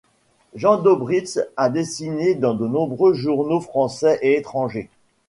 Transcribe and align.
Jean 0.55 0.77
Dobritz 0.77 1.37
a 1.57 1.69
dessiné 1.69 2.33
dans 2.33 2.55
de 2.55 2.65
nombreux 2.67 3.13
journaux 3.13 3.61
français 3.61 4.17
et 4.23 4.33
étrangers. 4.35 4.89